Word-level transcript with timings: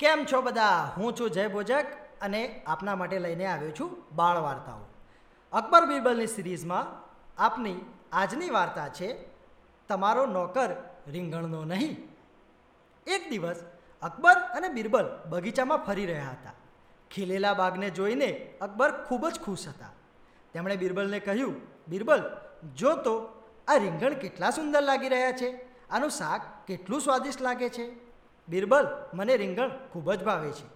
કેમ 0.00 0.26
છો 0.32 0.42
બધા? 0.42 0.92
હું 0.96 1.16
છું 1.16 1.30
જય 1.30 1.48
ભોજક 1.48 1.86
અને 2.20 2.62
આપના 2.66 2.96
માટે 2.96 3.18
લઈને 3.18 3.46
આવ્યો 3.46 3.70
છું 3.70 4.16
બાળ 4.16 4.36
વાર્તાઓ. 4.36 4.78
અકબર 5.52 5.86
બિરબલની 5.86 6.26
સિરીઝમાં 6.26 6.86
આપની 7.38 7.74
આજની 8.12 8.50
વાર્તા 8.50 8.88
છે, 8.88 9.28
તમારો 9.88 10.26
નોકર 10.26 10.68
રીંગણનો 11.06 11.64
નહીં. 11.64 12.08
એક 13.06 13.30
દિવસ 13.30 13.64
અકબર 14.02 14.32
અને 14.32 14.68
બિરબલ 14.68 15.18
બગીચામાં 15.28 15.78
ફરી 15.78 16.06
રહ્યા 16.06 16.30
હતા. 16.30 16.52
ખીલેલા 17.10 17.54
બાગને 17.54 17.90
જોઈને 17.90 18.54
અકબર 18.60 18.90
ખૂબ 18.90 19.28
જ 19.28 19.40
ખુશ 19.40 19.68
હતા. 19.68 19.92
તેમણે 20.52 20.76
બિરબલને 20.76 21.20
કહ્યું, 21.20 21.54
બિરબલ, 21.88 22.36
જો 22.76 22.94
તો 22.94 23.42
આ 23.68 23.74
રીંગણ 23.74 24.14
કેટલા 24.14 24.50
સુંદર 24.50 24.82
લાગી 24.82 25.08
રહ્યા 25.08 25.32
છે. 25.32 25.68
આનું 25.90 26.10
શાક 26.10 26.66
કેટલું 26.66 27.00
સ્વાદિષ્ટ 27.00 27.40
લાગે 27.40 27.68
છે? 27.68 28.09
બિરબલ, 28.50 28.86
મને 29.14 29.36
રીંગણ 29.36 29.70
ખૂબ 29.92 30.12
જ 30.12 30.24
ભાવે 30.24 30.50
છે. 30.50 30.66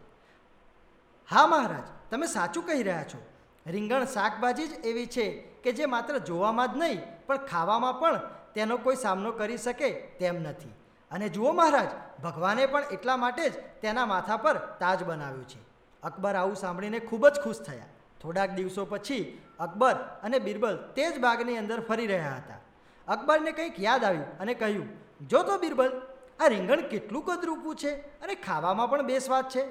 હા 1.29 1.47
મહારાજ, 1.47 1.87
તમે 2.11 2.27
સાચું 2.27 2.67
કહી 2.67 2.83
રહ્યા 2.83 3.11
છો. 3.13 3.21
રીંગણ 3.67 4.05
શાકભાજી 4.05 4.67
જ 4.67 4.87
એવી 4.87 5.07
છે 5.07 5.27
કે 5.63 5.73
જે 5.73 5.87
માત્ર 5.87 6.19
જોવામાં 6.19 6.73
જ 6.73 6.77
નહીં, 6.77 7.01
પણ 7.27 7.37
ખાવામાં 7.37 8.01
પણ 8.01 8.21
તેનો 8.55 8.77
કોઈ 8.77 8.97
સામનો 8.97 9.31
કરી 9.33 9.57
શકે 9.57 9.91
તેમ 10.21 10.43
નથી. 10.43 10.75
અને 11.11 11.29
જુઓ 11.29 11.53
મહારાજ, 11.53 11.91
ભગવાને 12.23 12.67
પણ 12.67 12.83
એટલા 12.93 13.17
માટે 13.17 13.45
જ 13.49 13.55
તેના 13.83 14.07
માથા 14.07 14.37
પર 14.37 14.57
તાજ 14.81 15.03
બનાવ્યું 15.03 15.49
છે. 15.49 15.61
અકબર 16.03 16.35
આવું 16.35 16.57
સાંભળીને 16.57 16.99
ખૂબ 16.99 17.29
જ 17.29 17.41
ખુશ 17.45 17.61
થયા. 17.61 17.91
થોડાક 18.21 18.51
દિવસો 18.51 18.85
પછી 18.85 19.25
અકબર 19.59 19.95
અને 20.23 20.39
બિરબલ 20.39 20.77
તે 20.97 21.05
જ 21.11 21.21
બાગની 21.21 21.59
અંદર 21.59 21.81
ફરી 21.81 22.07
રહ્યા 22.07 22.37
હતા. 22.37 22.61
અકબરને 23.09 23.53
કંઈક 23.53 23.81
યાદ 23.81 24.05
આવ્યું 24.05 24.39
અને 24.39 24.55
કહ્યું, 24.55 24.89
જો 25.29 25.43
તો 25.43 25.59
બિરબલ 25.59 25.91
આ 26.41 26.47
રીંગણ 26.47 26.81
કેટલું 26.81 27.25
કદરૂપું 27.25 27.77
છે? 27.77 27.93
અને 28.23 28.35
ખાવામાં 28.35 28.91
પણ 28.91 29.03
બેસ્વાદ 29.03 29.49
છે. 29.49 29.63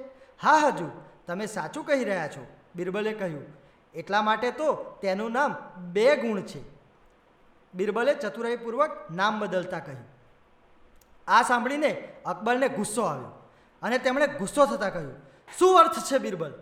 હા, 0.42 0.56
હજુ, 0.58 0.90
તમે 1.26 1.46
સાચું 1.46 1.86
કહી 1.86 2.04
રહ્યા 2.04 2.28
છો, 2.28 2.46
બિરબલે 2.76 3.12
કહ્યું. 3.12 3.44
એટલા 3.94 4.22
માટે 4.22 4.50
તો 4.50 4.98
તેનું 5.02 5.32
નામ 5.32 5.54
બે 5.92 6.16
ગુણ 6.16 6.40
છે. 6.42 6.62
બિરબલે 7.74 8.14
ચતુરાઈપૂર્વક 8.14 8.90
નામ 9.10 9.38
બદલતા 9.38 9.78
કહ્યું. 9.78 10.04
આ 11.28 11.42
સાંભળીને 11.42 11.90
અકબરને 12.24 12.68
ગુસ્સો 12.68 13.02
આવ્યો 13.02 13.32
અને 13.82 13.98
તેમણે 13.98 14.26
ગુસ્સો 14.26 14.66
થતાં 14.66 14.92
કહ્યું, 14.92 15.14
શું 15.58 15.78
અર્થ 15.80 15.98
છે 16.12 16.18
બિરબલ? 16.18 16.52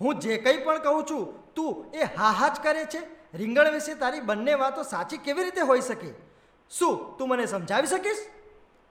હું 0.00 0.18
જે 0.18 0.38
કંઈ 0.38 0.64
પણ 0.64 0.82
કહું 0.82 1.04
છું, 1.10 1.54
તું 1.54 1.84
એ 1.94 2.02
હા 2.02 2.30
હા 2.30 2.48
જ 2.48 2.60
કરે 2.62 2.84
છે? 2.84 3.02
રીંગણ 3.34 3.72
વિશે 3.72 3.94
તારી 3.94 4.20
બંને 4.20 4.54
વાતો 4.54 4.82
સાચી 4.82 5.18
કેવી 5.18 5.44
રીતે 5.44 5.60
હોઈ 5.60 5.80
શકે? 5.80 6.10
શું 6.70 7.16
તું 7.18 7.28
મને 7.28 7.46
સમજાવી 7.46 7.86
શકીશ? 7.86 8.22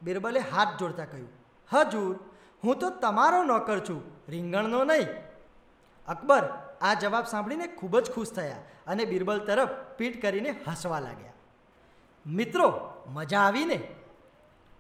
બિરબલે 0.04 0.40
હાથ 0.40 0.68
જોડતા 0.80 1.06
કહ્યું, 1.06 1.30
હજુર, 1.74 2.20
હું 2.64 2.80
તો 2.80 2.90
તમારો 2.90 3.44
નોકર 3.44 3.80
છું, 3.80 4.04
રીંગણનો 4.30 4.84
નહીં. 4.84 5.08
અકબર 6.08 6.44
આ 6.82 6.94
જવાબ 6.94 7.26
સાંભળીને 7.26 7.68
ખૂબ 7.68 8.00
જ 8.00 8.14
ખુશ 8.14 8.32
થયા 8.32 8.56
અને 8.88 9.06
બિરબલ 9.06 9.40
તરફ 9.40 9.70
પીઠ 9.98 10.22
કરીને 10.22 10.50
હસવા 10.50 11.00
લાગ્યા. 11.00 11.34
મિત્રો, 12.26 12.94
મજા 13.08 13.40
આવીને? 13.40 13.88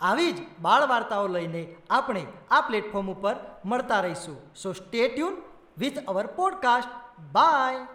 આવી 0.02 0.32
જ, 0.32 0.60
બાળ 0.60 0.88
વાર્તાઓ 0.88 1.28
લઈને 1.28 1.76
આપણે 1.90 2.26
આ 2.52 2.62
પ્લેટફોર્મ 2.62 3.12
ઉપર 3.12 3.36
મળતા 3.66 4.00
રહીશું. 4.00 4.38
So 4.56 4.74
stay 4.74 5.08
tune 5.08 5.42
with 5.78 5.98
our 6.08 6.28
podcast 6.28 6.90
bye 7.20 7.88